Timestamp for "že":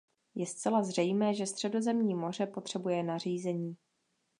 1.33-1.45